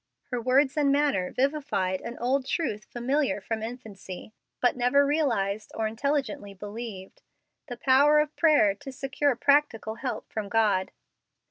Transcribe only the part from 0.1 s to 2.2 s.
Her words and manner vivified an